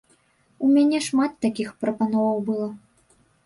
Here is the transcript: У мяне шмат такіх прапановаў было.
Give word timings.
У 0.67 0.69
мяне 0.77 1.01
шмат 1.09 1.31
такіх 1.47 1.69
прапановаў 1.85 2.37
было. 2.51 2.67